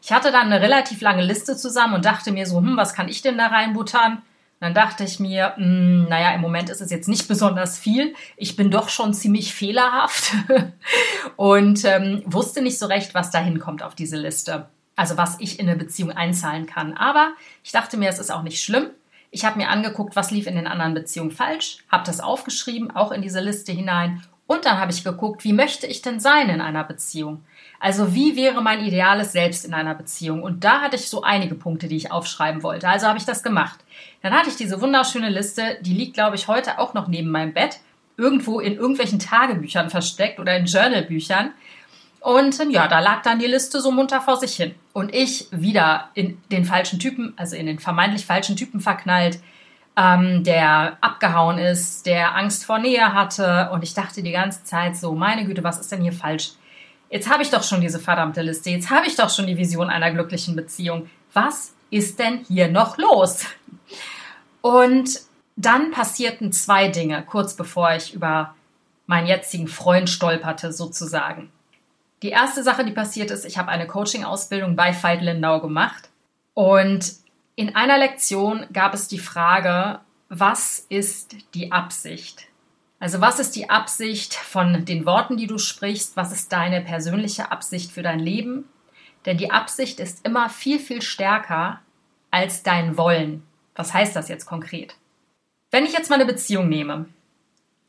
Ich 0.00 0.12
hatte 0.12 0.30
dann 0.30 0.52
eine 0.52 0.60
relativ 0.60 1.00
lange 1.00 1.24
Liste 1.24 1.56
zusammen 1.56 1.94
und 1.94 2.04
dachte 2.04 2.30
mir 2.30 2.46
so, 2.46 2.58
hm, 2.58 2.76
was 2.76 2.94
kann 2.94 3.08
ich 3.08 3.20
denn 3.20 3.36
da 3.36 3.48
reinbuttern? 3.48 4.22
Dann 4.60 4.74
dachte 4.74 5.04
ich 5.04 5.20
mir, 5.20 5.54
mh, 5.56 5.64
hm, 5.64 6.04
naja, 6.08 6.34
im 6.34 6.40
Moment 6.40 6.70
ist 6.70 6.80
es 6.80 6.90
jetzt 6.90 7.08
nicht 7.08 7.28
besonders 7.28 7.78
viel. 7.78 8.14
Ich 8.36 8.56
bin 8.56 8.70
doch 8.70 8.88
schon 8.88 9.12
ziemlich 9.12 9.54
fehlerhaft 9.54 10.32
und 11.36 11.84
ähm, 11.84 12.22
wusste 12.26 12.62
nicht 12.62 12.78
so 12.78 12.86
recht, 12.86 13.14
was 13.14 13.30
da 13.30 13.38
hinkommt 13.38 13.82
auf 13.82 13.94
diese 13.94 14.16
Liste. 14.16 14.68
Also 14.94 15.18
was 15.18 15.38
ich 15.40 15.60
in 15.60 15.68
eine 15.68 15.78
Beziehung 15.78 16.10
einzahlen 16.10 16.66
kann. 16.66 16.94
Aber 16.94 17.32
ich 17.62 17.72
dachte 17.72 17.98
mir, 17.98 18.08
es 18.08 18.18
ist 18.18 18.30
auch 18.30 18.42
nicht 18.42 18.62
schlimm. 18.62 18.88
Ich 19.30 19.44
habe 19.44 19.58
mir 19.58 19.68
angeguckt, 19.68 20.16
was 20.16 20.30
lief 20.30 20.46
in 20.46 20.56
den 20.56 20.66
anderen 20.66 20.94
Beziehungen 20.94 21.30
falsch, 21.30 21.78
habe 21.90 22.06
das 22.06 22.20
aufgeschrieben, 22.20 22.90
auch 22.90 23.12
in 23.12 23.20
diese 23.20 23.40
Liste 23.40 23.72
hinein. 23.72 24.22
Und 24.46 24.64
dann 24.64 24.78
habe 24.78 24.92
ich 24.92 25.02
geguckt, 25.02 25.42
wie 25.44 25.52
möchte 25.52 25.86
ich 25.86 26.02
denn 26.02 26.20
sein 26.20 26.48
in 26.48 26.60
einer 26.60 26.84
Beziehung? 26.84 27.44
Also 27.80 28.14
wie 28.14 28.36
wäre 28.36 28.62
mein 28.62 28.84
ideales 28.84 29.32
Selbst 29.32 29.64
in 29.64 29.74
einer 29.74 29.94
Beziehung? 29.94 30.42
Und 30.42 30.62
da 30.62 30.80
hatte 30.80 30.96
ich 30.96 31.08
so 31.08 31.22
einige 31.22 31.56
Punkte, 31.56 31.88
die 31.88 31.96
ich 31.96 32.12
aufschreiben 32.12 32.62
wollte. 32.62 32.88
Also 32.88 33.06
habe 33.06 33.18
ich 33.18 33.24
das 33.24 33.42
gemacht. 33.42 33.80
Dann 34.22 34.32
hatte 34.32 34.48
ich 34.48 34.56
diese 34.56 34.80
wunderschöne 34.80 35.30
Liste, 35.30 35.78
die 35.80 35.94
liegt, 35.94 36.14
glaube 36.14 36.36
ich, 36.36 36.48
heute 36.48 36.78
auch 36.78 36.94
noch 36.94 37.08
neben 37.08 37.30
meinem 37.30 37.52
Bett, 37.52 37.80
irgendwo 38.16 38.60
in 38.60 38.76
irgendwelchen 38.76 39.18
Tagebüchern 39.18 39.90
versteckt 39.90 40.38
oder 40.38 40.56
in 40.56 40.66
Journalbüchern. 40.66 41.50
Und 42.20 42.58
ähm, 42.60 42.70
ja, 42.70 42.88
da 42.88 43.00
lag 43.00 43.22
dann 43.22 43.38
die 43.38 43.46
Liste 43.46 43.80
so 43.80 43.90
munter 43.90 44.20
vor 44.20 44.36
sich 44.36 44.54
hin. 44.56 44.74
Und 44.92 45.14
ich 45.14 45.48
wieder 45.50 46.10
in 46.14 46.38
den 46.50 46.64
falschen 46.64 46.98
Typen, 46.98 47.34
also 47.36 47.56
in 47.56 47.66
den 47.66 47.78
vermeintlich 47.78 48.26
falschen 48.26 48.56
Typen 48.56 48.80
verknallt, 48.80 49.38
ähm, 49.96 50.44
der 50.44 50.98
abgehauen 51.00 51.58
ist, 51.58 52.06
der 52.06 52.36
Angst 52.36 52.64
vor 52.64 52.78
Nähe 52.78 53.14
hatte. 53.14 53.70
Und 53.72 53.82
ich 53.82 53.94
dachte 53.94 54.22
die 54.22 54.32
ganze 54.32 54.64
Zeit 54.64 54.96
so, 54.96 55.14
meine 55.14 55.44
Güte, 55.44 55.64
was 55.64 55.78
ist 55.78 55.90
denn 55.90 56.02
hier 56.02 56.12
falsch? 56.12 56.52
Jetzt 57.08 57.30
habe 57.30 57.42
ich 57.42 57.50
doch 57.50 57.62
schon 57.62 57.80
diese 57.80 57.98
verdammte 57.98 58.42
Liste. 58.42 58.70
Jetzt 58.70 58.90
habe 58.90 59.06
ich 59.06 59.16
doch 59.16 59.30
schon 59.30 59.46
die 59.46 59.56
Vision 59.56 59.88
einer 59.88 60.10
glücklichen 60.10 60.56
Beziehung. 60.56 61.08
Was 61.32 61.74
ist 61.90 62.18
denn 62.18 62.44
hier 62.46 62.68
noch 62.68 62.98
los? 62.98 63.44
Und 64.60 65.20
dann 65.56 65.90
passierten 65.92 66.52
zwei 66.52 66.88
Dinge, 66.88 67.22
kurz 67.22 67.54
bevor 67.54 67.92
ich 67.92 68.12
über 68.12 68.54
meinen 69.06 69.26
jetzigen 69.26 69.68
Freund 69.68 70.10
stolperte, 70.10 70.72
sozusagen. 70.72 71.50
Die 72.22 72.30
erste 72.30 72.62
Sache, 72.62 72.84
die 72.84 72.92
passiert 72.92 73.30
ist, 73.30 73.44
ich 73.44 73.56
habe 73.56 73.70
eine 73.70 73.86
Coaching-Ausbildung 73.86 74.74
bei 74.74 74.92
Veit 74.92 75.22
Lindau 75.22 75.60
gemacht. 75.60 76.10
Und 76.54 77.12
in 77.56 77.74
einer 77.74 77.98
Lektion 77.98 78.66
gab 78.72 78.94
es 78.94 79.08
die 79.08 79.18
Frage, 79.18 80.00
was 80.28 80.78
ist 80.90 81.36
die 81.54 81.72
Absicht? 81.72 82.48
Also 83.00 83.20
was 83.20 83.38
ist 83.38 83.56
die 83.56 83.70
Absicht 83.70 84.34
von 84.34 84.84
den 84.84 85.06
Worten, 85.06 85.36
die 85.36 85.46
du 85.46 85.58
sprichst? 85.58 86.16
Was 86.16 86.32
ist 86.32 86.52
deine 86.52 86.82
persönliche 86.82 87.50
Absicht 87.50 87.92
für 87.92 88.02
dein 88.02 88.20
Leben? 88.20 88.64
Denn 89.24 89.38
die 89.38 89.50
Absicht 89.50 90.00
ist 90.00 90.24
immer 90.24 90.48
viel, 90.50 90.78
viel 90.78 91.02
stärker 91.02 91.80
als 92.30 92.62
dein 92.62 92.96
Wollen. 92.96 93.42
Was 93.74 93.92
heißt 93.92 94.14
das 94.14 94.28
jetzt 94.28 94.46
konkret? 94.46 94.96
Wenn 95.70 95.84
ich 95.84 95.92
jetzt 95.92 96.10
mal 96.10 96.16
eine 96.16 96.26
Beziehung 96.26 96.68
nehme. 96.68 97.06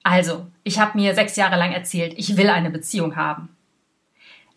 Also, 0.04 0.48
ich 0.64 0.80
habe 0.80 0.98
mir 0.98 1.14
sechs 1.14 1.36
Jahre 1.36 1.58
lang 1.58 1.74
erzählt, 1.74 2.14
ich 2.18 2.38
will 2.38 2.50
eine 2.50 2.70
Beziehung 2.70 3.18
haben. 3.18 3.50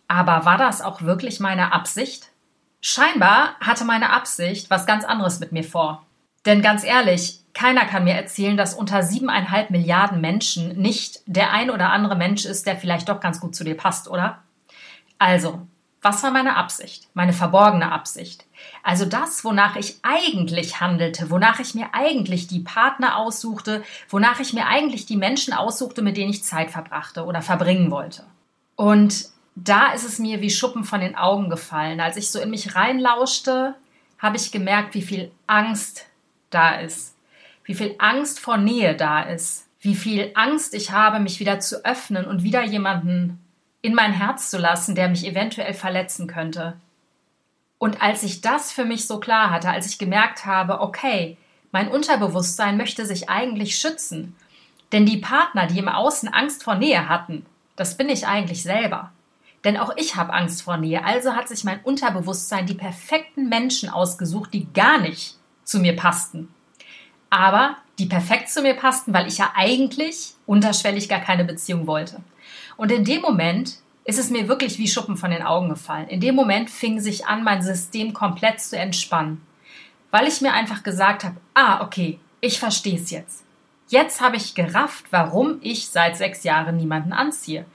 Aber 0.06 0.44
war 0.44 0.58
das 0.58 0.80
auch 0.80 1.02
wirklich 1.02 1.40
meine 1.40 1.72
Absicht? 1.72 2.30
Scheinbar 2.80 3.56
hatte 3.60 3.84
meine 3.84 4.10
Absicht 4.10 4.70
was 4.70 4.86
ganz 4.86 5.04
anderes 5.04 5.40
mit 5.40 5.52
mir 5.52 5.64
vor. 5.64 6.06
Denn 6.46 6.62
ganz 6.62 6.84
ehrlich, 6.84 7.40
keiner 7.52 7.84
kann 7.84 8.04
mir 8.04 8.14
erzählen, 8.14 8.56
dass 8.56 8.74
unter 8.74 9.02
siebeneinhalb 9.02 9.70
Milliarden 9.70 10.20
Menschen 10.20 10.80
nicht 10.80 11.20
der 11.26 11.52
ein 11.52 11.70
oder 11.70 11.90
andere 11.90 12.16
Mensch 12.16 12.44
ist, 12.44 12.66
der 12.66 12.76
vielleicht 12.76 13.08
doch 13.08 13.20
ganz 13.20 13.40
gut 13.40 13.54
zu 13.54 13.64
dir 13.64 13.76
passt, 13.76 14.08
oder? 14.08 14.42
Also, 15.18 15.66
Was 16.02 16.22
war 16.22 16.30
meine 16.30 16.56
Absicht? 16.56 17.08
Meine 17.12 17.34
verborgene 17.34 17.92
Absicht. 17.92 18.46
Also 18.82 19.04
das, 19.04 19.44
wonach 19.44 19.76
ich 19.76 19.98
eigentlich 20.02 20.80
handelte, 20.80 21.28
wonach 21.28 21.60
ich 21.60 21.74
mir 21.74 21.88
eigentlich 21.92 22.46
die 22.46 22.60
Partner 22.60 23.18
aussuchte, 23.18 23.82
wonach 24.08 24.40
ich 24.40 24.54
mir 24.54 24.66
eigentlich 24.66 25.04
die 25.04 25.18
Menschen 25.18 25.52
aussuchte, 25.52 26.00
mit 26.00 26.16
denen 26.16 26.30
ich 26.30 26.42
Zeit 26.42 26.70
verbrachte 26.70 27.26
oder 27.26 27.42
verbringen 27.42 27.90
wollte. 27.90 28.24
Und 28.76 29.26
da 29.64 29.92
ist 29.92 30.04
es 30.04 30.18
mir 30.18 30.40
wie 30.40 30.50
Schuppen 30.50 30.84
von 30.84 31.00
den 31.00 31.16
Augen 31.16 31.50
gefallen. 31.50 32.00
Als 32.00 32.16
ich 32.16 32.30
so 32.30 32.40
in 32.40 32.50
mich 32.50 32.74
reinlauschte, 32.74 33.74
habe 34.18 34.36
ich 34.36 34.52
gemerkt, 34.52 34.94
wie 34.94 35.02
viel 35.02 35.30
Angst 35.46 36.06
da 36.50 36.76
ist, 36.76 37.14
wie 37.64 37.74
viel 37.74 37.94
Angst 37.98 38.40
vor 38.40 38.56
Nähe 38.56 38.94
da 38.94 39.22
ist, 39.22 39.66
wie 39.80 39.94
viel 39.94 40.30
Angst 40.34 40.74
ich 40.74 40.92
habe, 40.92 41.20
mich 41.20 41.40
wieder 41.40 41.60
zu 41.60 41.84
öffnen 41.84 42.26
und 42.26 42.42
wieder 42.42 42.64
jemanden 42.64 43.38
in 43.82 43.94
mein 43.94 44.12
Herz 44.12 44.50
zu 44.50 44.58
lassen, 44.58 44.94
der 44.94 45.08
mich 45.08 45.26
eventuell 45.26 45.74
verletzen 45.74 46.26
könnte. 46.26 46.76
Und 47.78 48.02
als 48.02 48.22
ich 48.22 48.42
das 48.42 48.72
für 48.72 48.84
mich 48.84 49.06
so 49.06 49.20
klar 49.20 49.50
hatte, 49.50 49.70
als 49.70 49.86
ich 49.86 49.98
gemerkt 49.98 50.44
habe, 50.44 50.80
okay, 50.80 51.38
mein 51.72 51.88
Unterbewusstsein 51.88 52.76
möchte 52.76 53.06
sich 53.06 53.30
eigentlich 53.30 53.76
schützen, 53.76 54.36
denn 54.92 55.06
die 55.06 55.18
Partner, 55.18 55.66
die 55.66 55.78
im 55.78 55.88
Außen 55.88 56.28
Angst 56.28 56.62
vor 56.62 56.74
Nähe 56.74 57.08
hatten, 57.08 57.46
das 57.76 57.96
bin 57.96 58.08
ich 58.08 58.26
eigentlich 58.26 58.62
selber. 58.62 59.12
Denn 59.64 59.76
auch 59.76 59.92
ich 59.96 60.16
habe 60.16 60.32
Angst 60.32 60.62
vor 60.62 60.76
Nähe, 60.76 61.04
also 61.04 61.34
hat 61.34 61.48
sich 61.48 61.64
mein 61.64 61.80
Unterbewusstsein 61.82 62.66
die 62.66 62.74
perfekten 62.74 63.48
Menschen 63.48 63.90
ausgesucht, 63.90 64.54
die 64.54 64.72
gar 64.72 64.98
nicht 64.98 65.36
zu 65.64 65.80
mir 65.80 65.96
passten. 65.96 66.48
Aber 67.28 67.76
die 67.98 68.06
perfekt 68.06 68.48
zu 68.48 68.62
mir 68.62 68.74
passten, 68.74 69.12
weil 69.12 69.28
ich 69.28 69.38
ja 69.38 69.52
eigentlich 69.54 70.34
unterschwellig 70.46 71.08
gar 71.08 71.20
keine 71.20 71.44
Beziehung 71.44 71.86
wollte. 71.86 72.20
Und 72.76 72.90
in 72.90 73.04
dem 73.04 73.20
Moment 73.20 73.76
ist 74.04 74.18
es 74.18 74.30
mir 74.30 74.48
wirklich 74.48 74.78
wie 74.78 74.88
Schuppen 74.88 75.16
von 75.16 75.30
den 75.30 75.42
Augen 75.42 75.68
gefallen. 75.68 76.08
In 76.08 76.20
dem 76.20 76.34
Moment 76.34 76.70
fing 76.70 76.98
sich 76.98 77.26
an, 77.26 77.44
mein 77.44 77.62
System 77.62 78.14
komplett 78.14 78.60
zu 78.60 78.76
entspannen. 78.76 79.42
Weil 80.10 80.26
ich 80.26 80.40
mir 80.40 80.54
einfach 80.54 80.82
gesagt 80.82 81.22
habe, 81.22 81.36
ah, 81.54 81.84
okay, 81.84 82.18
ich 82.40 82.58
verstehe 82.58 82.98
es 82.98 83.10
jetzt. 83.10 83.44
Jetzt 83.88 84.20
habe 84.20 84.36
ich 84.36 84.54
gerafft, 84.54 85.06
warum 85.10 85.58
ich 85.60 85.88
seit 85.88 86.16
sechs 86.16 86.42
Jahren 86.42 86.76
niemanden 86.76 87.12
anziehe. 87.12 87.66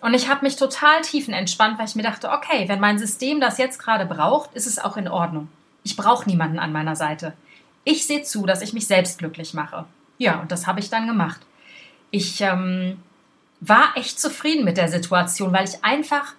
Und 0.00 0.14
ich 0.14 0.28
habe 0.28 0.44
mich 0.44 0.56
total 0.56 1.00
tiefenentspannt, 1.02 1.78
weil 1.78 1.86
ich 1.86 1.94
mir 1.94 2.02
dachte, 2.02 2.30
okay, 2.30 2.68
wenn 2.68 2.80
mein 2.80 2.98
System 2.98 3.40
das 3.40 3.58
jetzt 3.58 3.78
gerade 3.78 4.06
braucht, 4.06 4.54
ist 4.54 4.66
es 4.66 4.78
auch 4.78 4.96
in 4.96 5.08
Ordnung. 5.08 5.48
Ich 5.82 5.96
brauche 5.96 6.28
niemanden 6.28 6.58
an 6.58 6.72
meiner 6.72 6.94
Seite. 6.94 7.32
Ich 7.84 8.06
sehe 8.06 8.22
zu, 8.22 8.46
dass 8.46 8.62
ich 8.62 8.72
mich 8.72 8.86
selbst 8.86 9.18
glücklich 9.18 9.54
mache. 9.54 9.86
Ja, 10.18 10.40
und 10.40 10.52
das 10.52 10.66
habe 10.66 10.80
ich 10.80 10.90
dann 10.90 11.06
gemacht. 11.06 11.40
Ich 12.10 12.40
ähm, 12.40 12.98
war 13.60 13.96
echt 13.96 14.20
zufrieden 14.20 14.64
mit 14.64 14.76
der 14.76 14.88
Situation, 14.88 15.52
weil 15.52 15.68
ich 15.68 15.84
einfach 15.84 16.34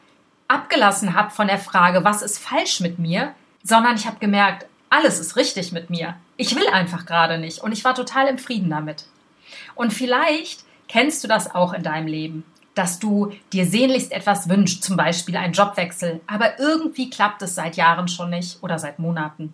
abgelassen 0.48 1.14
habe 1.14 1.32
von 1.32 1.48
der 1.48 1.60
Frage, 1.60 2.04
was 2.04 2.22
ist 2.22 2.40
falsch 2.40 2.80
mit 2.80 3.00
mir, 3.00 3.34
sondern 3.64 3.96
ich 3.96 4.06
habe 4.06 4.20
gemerkt, 4.20 4.66
alles 4.90 5.20
ist 5.20 5.36
richtig 5.36 5.72
mit 5.72 5.90
mir. 5.90 6.16
Ich 6.38 6.56
will 6.56 6.68
einfach 6.68 7.06
gerade 7.06 7.38
nicht 7.38 7.60
und 7.60 7.72
ich 7.72 7.84
war 7.84 7.94
total 7.94 8.28
im 8.28 8.38
Frieden 8.38 8.70
damit. 8.70 9.06
Und 9.76 9.94
vielleicht 9.94 10.64
kennst 10.88 11.24
du 11.24 11.28
das 11.28 11.54
auch 11.54 11.74
in 11.74 11.84
deinem 11.84 12.08
Leben, 12.08 12.44
dass 12.80 12.98
du 12.98 13.34
dir 13.52 13.66
sehnlichst 13.66 14.14
etwas 14.14 14.48
wünschst, 14.48 14.86
zum 14.86 14.96
Beispiel 14.96 15.36
einen 15.36 15.52
Jobwechsel, 15.52 16.22
aber 16.28 16.60
irgendwie 16.60 17.10
klappt 17.10 17.42
es 17.42 17.54
seit 17.54 17.76
Jahren 17.76 18.08
schon 18.08 18.30
nicht 18.30 18.64
oder 18.64 18.80
seit 18.80 19.00
Monaten. 19.00 19.54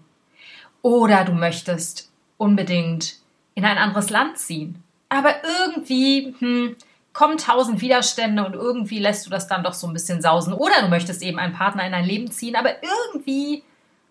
Oder 0.84 1.26
du 1.26 1.32
möchtest 1.32 2.12
unbedingt 2.38 3.16
in 3.56 3.66
ein 3.66 3.80
anderes 3.80 4.12
Land 4.12 4.38
ziehen, 4.38 4.84
aber 5.10 5.32
irgendwie 5.44 6.36
hm, 6.38 6.76
kommen 7.14 7.40
tausend 7.40 7.82
Widerstände 7.82 8.46
und 8.46 8.54
irgendwie 8.54 9.00
lässt 9.00 9.26
du 9.26 9.32
das 9.32 9.48
dann 9.48 9.64
doch 9.64 9.74
so 9.74 9.88
ein 9.88 9.94
bisschen 9.94 10.22
sausen. 10.22 10.54
Oder 10.54 10.84
du 10.84 10.90
möchtest 10.90 11.24
eben 11.24 11.40
einen 11.40 11.54
Partner 11.54 11.84
in 11.84 11.94
dein 11.94 12.06
Leben 12.06 12.30
ziehen, 12.30 12.56
aber 12.56 12.76
irgendwie 12.84 13.64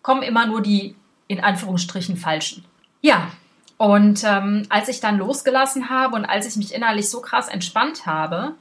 kommen 0.02 0.24
immer 0.24 0.46
nur 0.46 0.60
die 0.60 0.96
in 1.28 1.38
Anführungsstrichen 1.38 2.16
falschen. 2.16 2.64
Ja, 3.00 3.30
und 3.76 4.24
ähm, 4.24 4.66
als 4.70 4.88
ich 4.88 4.98
dann 4.98 5.18
losgelassen 5.18 5.88
habe 5.88 6.16
und 6.16 6.24
als 6.24 6.48
ich 6.48 6.56
mich 6.56 6.74
innerlich 6.74 7.08
so 7.08 7.20
krass 7.20 7.46
entspannt 7.46 8.06
habe, 8.06 8.56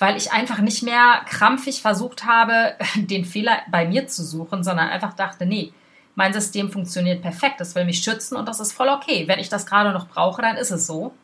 weil 0.00 0.16
ich 0.16 0.32
einfach 0.32 0.58
nicht 0.58 0.82
mehr 0.82 1.20
krampfig 1.26 1.82
versucht 1.82 2.24
habe, 2.24 2.74
den 2.96 3.24
Fehler 3.24 3.58
bei 3.70 3.86
mir 3.86 4.08
zu 4.08 4.24
suchen, 4.24 4.64
sondern 4.64 4.88
einfach 4.88 5.12
dachte, 5.12 5.46
nee, 5.46 5.72
mein 6.16 6.32
System 6.32 6.72
funktioniert 6.72 7.22
perfekt, 7.22 7.60
es 7.60 7.74
will 7.74 7.84
mich 7.84 8.02
schützen 8.02 8.36
und 8.36 8.48
das 8.48 8.58
ist 8.58 8.72
voll 8.72 8.88
okay. 8.88 9.28
Wenn 9.28 9.38
ich 9.38 9.48
das 9.48 9.66
gerade 9.66 9.92
noch 9.92 10.08
brauche, 10.08 10.42
dann 10.42 10.56
ist 10.56 10.70
es 10.70 10.86
so. 10.86 11.14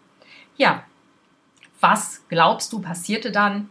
Ja, 0.57 0.85
was 1.81 2.23
glaubst 2.29 2.73
du 2.73 2.81
passierte 2.81 3.33
dann? 3.33 3.69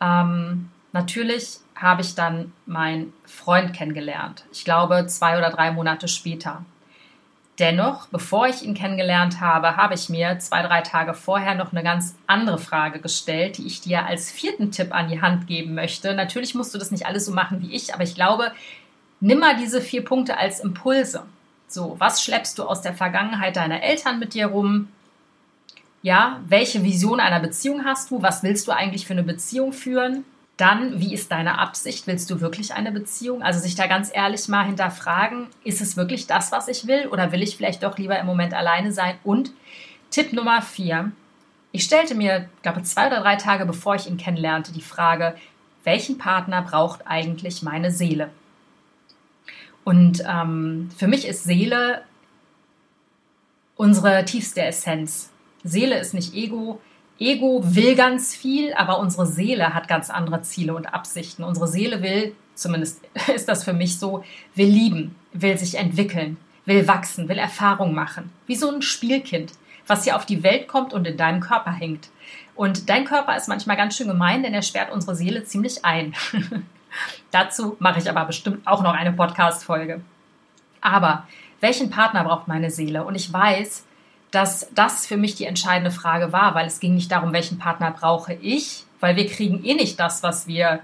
Ähm, 0.00 0.70
natürlich 0.92 1.58
habe 1.76 2.02
ich 2.02 2.14
dann 2.14 2.52
meinen 2.66 3.12
Freund 3.24 3.72
kennengelernt. 3.72 4.44
Ich 4.52 4.64
glaube, 4.64 5.06
zwei 5.06 5.38
oder 5.38 5.50
drei 5.50 5.70
Monate 5.70 6.08
später. 6.08 6.64
Dennoch, 7.60 8.06
bevor 8.06 8.48
ich 8.48 8.62
ihn 8.62 8.72
kennengelernt 8.72 9.42
habe, 9.42 9.76
habe 9.76 9.92
ich 9.92 10.08
mir 10.08 10.38
zwei, 10.38 10.62
drei 10.62 10.80
Tage 10.80 11.12
vorher 11.12 11.54
noch 11.54 11.72
eine 11.72 11.82
ganz 11.82 12.16
andere 12.26 12.56
Frage 12.56 13.00
gestellt, 13.00 13.58
die 13.58 13.66
ich 13.66 13.82
dir 13.82 14.06
als 14.06 14.30
vierten 14.30 14.72
Tipp 14.72 14.94
an 14.94 15.10
die 15.10 15.20
Hand 15.20 15.46
geben 15.46 15.74
möchte. 15.74 16.14
Natürlich 16.14 16.54
musst 16.54 16.74
du 16.74 16.78
das 16.78 16.90
nicht 16.90 17.04
alles 17.04 17.26
so 17.26 17.32
machen 17.32 17.60
wie 17.60 17.74
ich, 17.74 17.92
aber 17.92 18.02
ich 18.02 18.14
glaube, 18.14 18.52
nimm 19.20 19.40
mal 19.40 19.58
diese 19.58 19.82
vier 19.82 20.02
Punkte 20.02 20.38
als 20.38 20.60
Impulse. 20.60 21.24
So, 21.68 21.96
was 21.98 22.24
schleppst 22.24 22.58
du 22.58 22.64
aus 22.64 22.80
der 22.80 22.94
Vergangenheit 22.94 23.56
deiner 23.56 23.82
Eltern 23.82 24.18
mit 24.18 24.32
dir 24.32 24.46
rum? 24.46 24.88
Ja, 26.00 26.40
welche 26.48 26.82
Vision 26.82 27.20
einer 27.20 27.40
Beziehung 27.40 27.84
hast 27.84 28.10
du? 28.10 28.22
Was 28.22 28.42
willst 28.42 28.68
du 28.68 28.72
eigentlich 28.72 29.06
für 29.06 29.12
eine 29.12 29.22
Beziehung 29.22 29.74
führen? 29.74 30.24
Dann, 30.60 31.00
wie 31.00 31.14
ist 31.14 31.32
deine 31.32 31.58
Absicht? 31.58 32.06
Willst 32.06 32.30
du 32.30 32.40
wirklich 32.40 32.74
eine 32.74 32.92
Beziehung? 32.92 33.42
Also 33.42 33.60
sich 33.60 33.76
da 33.76 33.86
ganz 33.86 34.10
ehrlich 34.12 34.46
mal 34.48 34.66
hinterfragen, 34.66 35.46
ist 35.64 35.80
es 35.80 35.96
wirklich 35.96 36.26
das, 36.26 36.52
was 36.52 36.68
ich 36.68 36.86
will? 36.86 37.06
Oder 37.06 37.32
will 37.32 37.42
ich 37.42 37.56
vielleicht 37.56 37.82
doch 37.82 37.96
lieber 37.96 38.18
im 38.18 38.26
Moment 38.26 38.52
alleine 38.52 38.92
sein? 38.92 39.14
Und 39.24 39.52
Tipp 40.10 40.32
Nummer 40.34 40.60
vier. 40.60 41.12
Ich 41.72 41.84
stellte 41.84 42.14
mir, 42.14 42.48
glaube 42.62 42.82
zwei 42.82 43.06
oder 43.06 43.20
drei 43.20 43.36
Tage 43.36 43.64
bevor 43.64 43.94
ich 43.94 44.06
ihn 44.06 44.18
kennenlernte, 44.18 44.72
die 44.72 44.82
Frage, 44.82 45.34
welchen 45.84 46.18
Partner 46.18 46.62
braucht 46.62 47.06
eigentlich 47.06 47.62
meine 47.62 47.90
Seele? 47.90 48.28
Und 49.84 50.22
ähm, 50.28 50.90
für 50.96 51.06
mich 51.06 51.26
ist 51.26 51.44
Seele 51.44 52.02
unsere 53.76 54.26
tiefste 54.26 54.62
Essenz. 54.62 55.30
Seele 55.64 55.98
ist 55.98 56.12
nicht 56.12 56.34
Ego. 56.34 56.80
Ego 57.20 57.60
will 57.62 57.94
ganz 57.96 58.34
viel, 58.34 58.72
aber 58.72 58.98
unsere 58.98 59.26
Seele 59.26 59.74
hat 59.74 59.88
ganz 59.88 60.08
andere 60.08 60.40
Ziele 60.40 60.74
und 60.74 60.94
Absichten. 60.94 61.44
Unsere 61.44 61.68
Seele 61.68 62.02
will, 62.02 62.34
zumindest 62.54 63.02
ist 63.34 63.48
das 63.48 63.62
für 63.62 63.74
mich 63.74 63.98
so, 63.98 64.24
will 64.54 64.68
lieben, 64.68 65.14
will 65.32 65.58
sich 65.58 65.76
entwickeln, 65.76 66.38
will 66.64 66.88
wachsen, 66.88 67.28
will 67.28 67.38
Erfahrung 67.38 67.94
machen. 67.94 68.32
Wie 68.46 68.56
so 68.56 68.70
ein 68.70 68.80
Spielkind, 68.80 69.52
was 69.86 70.04
hier 70.04 70.16
auf 70.16 70.24
die 70.24 70.42
Welt 70.42 70.66
kommt 70.66 70.94
und 70.94 71.06
in 71.06 71.18
deinem 71.18 71.40
Körper 71.40 71.72
hängt. 71.72 72.08
Und 72.54 72.88
dein 72.88 73.04
Körper 73.04 73.36
ist 73.36 73.48
manchmal 73.48 73.76
ganz 73.76 73.96
schön 73.96 74.08
gemein, 74.08 74.42
denn 74.42 74.54
er 74.54 74.62
sperrt 74.62 74.90
unsere 74.90 75.14
Seele 75.14 75.44
ziemlich 75.44 75.84
ein. 75.84 76.14
Dazu 77.30 77.76
mache 77.80 78.00
ich 78.00 78.08
aber 78.08 78.24
bestimmt 78.24 78.66
auch 78.66 78.82
noch 78.82 78.94
eine 78.94 79.12
Podcast-Folge. 79.12 80.00
Aber 80.80 81.26
welchen 81.60 81.90
Partner 81.90 82.24
braucht 82.24 82.48
meine 82.48 82.70
Seele? 82.70 83.04
Und 83.04 83.14
ich 83.14 83.30
weiß, 83.30 83.84
dass 84.30 84.68
das 84.74 85.06
für 85.06 85.16
mich 85.16 85.34
die 85.34 85.44
entscheidende 85.44 85.90
Frage 85.90 86.32
war, 86.32 86.54
weil 86.54 86.66
es 86.66 86.80
ging 86.80 86.94
nicht 86.94 87.10
darum, 87.10 87.32
welchen 87.32 87.58
Partner 87.58 87.90
brauche 87.90 88.34
ich, 88.34 88.84
weil 89.00 89.16
wir 89.16 89.26
kriegen 89.26 89.64
eh 89.64 89.74
nicht 89.74 89.98
das, 89.98 90.22
was 90.22 90.46
wir 90.46 90.80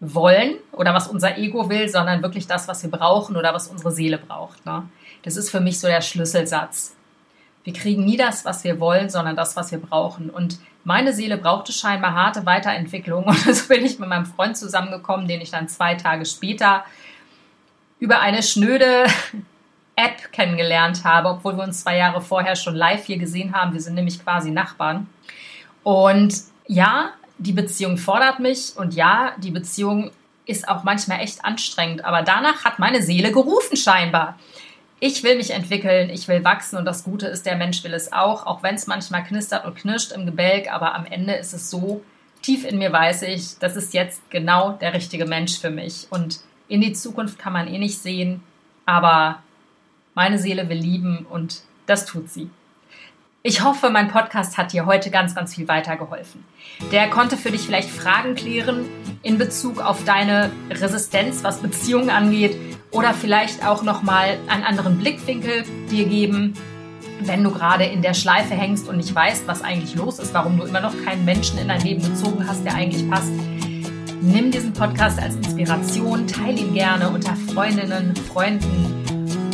wollen 0.00 0.56
oder 0.72 0.94
was 0.94 1.08
unser 1.08 1.38
Ego 1.38 1.68
will, 1.70 1.88
sondern 1.88 2.22
wirklich 2.22 2.46
das, 2.46 2.68
was 2.68 2.82
wir 2.82 2.90
brauchen 2.90 3.36
oder 3.36 3.54
was 3.54 3.68
unsere 3.68 3.90
Seele 3.90 4.18
braucht. 4.18 4.64
Ne? 4.64 4.88
Das 5.22 5.36
ist 5.36 5.50
für 5.50 5.60
mich 5.60 5.80
so 5.80 5.88
der 5.88 6.02
Schlüsselsatz. 6.02 6.94
Wir 7.64 7.72
kriegen 7.72 8.04
nie 8.04 8.16
das, 8.16 8.44
was 8.44 8.64
wir 8.64 8.80
wollen, 8.80 9.10
sondern 9.10 9.34
das, 9.34 9.56
was 9.56 9.72
wir 9.72 9.78
brauchen. 9.78 10.30
Und 10.30 10.58
meine 10.84 11.12
Seele 11.12 11.36
brauchte 11.36 11.72
scheinbar 11.72 12.14
harte 12.14 12.46
Weiterentwicklung. 12.46 13.24
Und 13.26 13.36
so 13.36 13.68
bin 13.68 13.84
ich 13.84 13.98
mit 13.98 14.08
meinem 14.08 14.26
Freund 14.26 14.56
zusammengekommen, 14.56 15.26
den 15.26 15.40
ich 15.40 15.50
dann 15.50 15.68
zwei 15.68 15.94
Tage 15.94 16.24
später 16.24 16.84
über 17.98 18.20
eine 18.20 18.42
schnöde 18.42 19.06
App 19.98 20.32
kennengelernt 20.32 21.02
habe, 21.04 21.28
obwohl 21.28 21.56
wir 21.56 21.64
uns 21.64 21.82
zwei 21.82 21.96
Jahre 21.96 22.20
vorher 22.20 22.54
schon 22.54 22.76
live 22.76 23.04
hier 23.04 23.18
gesehen 23.18 23.52
haben. 23.54 23.72
Wir 23.72 23.80
sind 23.80 23.94
nämlich 23.94 24.22
quasi 24.22 24.50
Nachbarn. 24.50 25.08
Und 25.82 26.34
ja, 26.68 27.10
die 27.38 27.52
Beziehung 27.52 27.98
fordert 27.98 28.38
mich 28.38 28.76
und 28.76 28.94
ja, 28.94 29.32
die 29.38 29.50
Beziehung 29.50 30.12
ist 30.46 30.68
auch 30.68 30.84
manchmal 30.84 31.20
echt 31.20 31.44
anstrengend, 31.44 32.04
aber 32.04 32.22
danach 32.22 32.64
hat 32.64 32.78
meine 32.78 33.02
Seele 33.02 33.32
gerufen 33.32 33.76
scheinbar. 33.76 34.38
Ich 35.00 35.22
will 35.22 35.36
mich 35.36 35.50
entwickeln, 35.50 36.10
ich 36.10 36.26
will 36.26 36.42
wachsen 36.42 36.78
und 36.78 36.84
das 36.84 37.04
Gute 37.04 37.26
ist, 37.26 37.46
der 37.46 37.56
Mensch 37.56 37.84
will 37.84 37.94
es 37.94 38.12
auch, 38.12 38.46
auch 38.46 38.62
wenn 38.62 38.74
es 38.74 38.86
manchmal 38.86 39.24
knistert 39.24 39.64
und 39.64 39.76
knirscht 39.76 40.12
im 40.12 40.26
Gebälk, 40.26 40.72
aber 40.72 40.94
am 40.94 41.06
Ende 41.06 41.34
ist 41.34 41.52
es 41.52 41.70
so, 41.70 42.02
tief 42.42 42.64
in 42.64 42.78
mir 42.78 42.92
weiß 42.92 43.22
ich, 43.22 43.58
das 43.58 43.76
ist 43.76 43.94
jetzt 43.94 44.30
genau 44.30 44.72
der 44.72 44.94
richtige 44.94 45.26
Mensch 45.26 45.58
für 45.58 45.70
mich 45.70 46.06
und 46.10 46.40
in 46.68 46.80
die 46.80 46.92
Zukunft 46.92 47.38
kann 47.38 47.52
man 47.52 47.68
eh 47.68 47.78
nicht 47.78 47.98
sehen, 47.98 48.42
aber 48.86 49.42
meine 50.18 50.40
Seele 50.40 50.68
will 50.68 50.78
lieben 50.78 51.26
und 51.30 51.60
das 51.86 52.04
tut 52.04 52.28
sie. 52.28 52.50
Ich 53.44 53.62
hoffe, 53.62 53.88
mein 53.88 54.08
Podcast 54.08 54.58
hat 54.58 54.72
dir 54.72 54.84
heute 54.84 55.10
ganz, 55.10 55.32
ganz 55.36 55.54
viel 55.54 55.68
weitergeholfen. 55.68 56.42
Der 56.90 57.08
konnte 57.08 57.36
für 57.36 57.52
dich 57.52 57.60
vielleicht 57.60 57.88
Fragen 57.88 58.34
klären 58.34 58.86
in 59.22 59.38
Bezug 59.38 59.80
auf 59.80 60.02
deine 60.02 60.50
Resistenz, 60.70 61.44
was 61.44 61.62
Beziehungen 61.62 62.10
angeht, 62.10 62.56
oder 62.90 63.14
vielleicht 63.14 63.64
auch 63.64 63.84
nochmal 63.84 64.38
einen 64.48 64.64
anderen 64.64 64.98
Blickwinkel 64.98 65.62
dir 65.88 66.06
geben, 66.06 66.54
wenn 67.20 67.44
du 67.44 67.52
gerade 67.52 67.84
in 67.84 68.02
der 68.02 68.14
Schleife 68.14 68.54
hängst 68.54 68.88
und 68.88 68.96
nicht 68.96 69.14
weißt, 69.14 69.46
was 69.46 69.62
eigentlich 69.62 69.94
los 69.94 70.18
ist, 70.18 70.34
warum 70.34 70.58
du 70.58 70.64
immer 70.64 70.80
noch 70.80 70.94
keinen 71.04 71.24
Menschen 71.24 71.60
in 71.60 71.68
dein 71.68 71.82
Leben 71.82 72.02
gezogen 72.02 72.44
hast, 72.44 72.64
der 72.64 72.74
eigentlich 72.74 73.08
passt. 73.08 73.30
Nimm 74.20 74.50
diesen 74.50 74.72
Podcast 74.72 75.22
als 75.22 75.36
Inspiration, 75.36 76.26
teile 76.26 76.58
ihn 76.58 76.74
gerne 76.74 77.08
unter 77.08 77.36
Freundinnen, 77.54 78.16
Freunden 78.32 78.97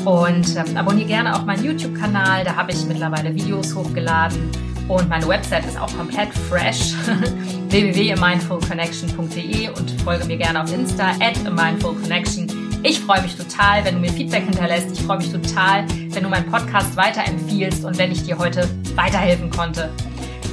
und 0.05 0.57
ähm, 0.57 0.77
abonniere 0.77 1.09
gerne 1.09 1.35
auch 1.35 1.45
meinen 1.45 1.65
YouTube-Kanal. 1.65 2.45
Da 2.45 2.55
habe 2.57 2.73
ich 2.73 2.85
mittlerweile 2.87 3.35
Videos 3.35 3.75
hochgeladen 3.75 4.51
und 4.89 5.09
meine 5.09 5.27
Website 5.27 5.65
ist 5.67 5.79
auch 5.79 5.95
komplett 5.97 6.35
fresh. 6.35 6.95
www.mindfulconnection.de 7.69 9.71
und 9.71 9.91
folge 10.03 10.27
mir 10.27 10.37
gerne 10.37 10.63
auf 10.63 10.73
Insta 10.73 11.13
at 11.21 11.43
mindfulconnection. 11.51 12.81
Ich 12.83 13.01
freue 13.01 13.23
mich 13.23 13.35
total, 13.35 13.85
wenn 13.85 13.95
du 13.95 14.01
mir 14.01 14.13
Feedback 14.13 14.45
hinterlässt. 14.45 14.91
Ich 14.93 15.01
freue 15.01 15.19
mich 15.19 15.33
total, 15.33 15.87
wenn 15.89 16.23
du 16.23 16.29
meinen 16.29 16.51
Podcast 16.51 16.97
weiterempfiehlst 16.97 17.85
und 17.85 17.97
wenn 17.97 18.13
ich 18.13 18.25
dir 18.25 18.39
heute 18.39 18.69
weiterhelfen 18.95 19.51
konnte. 19.51 19.91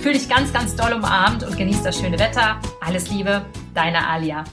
Fühl 0.02 0.14
dich 0.14 0.30
ganz, 0.30 0.54
ganz 0.54 0.76
doll 0.76 0.94
umarmt 0.94 1.44
und 1.44 1.58
genieß 1.58 1.84
das 1.84 2.00
schöne 2.00 2.18
Wetter. 2.18 2.60
Alles 2.80 3.12
Liebe, 3.12 3.46
deine 3.76 4.08
Alia. 4.08 4.46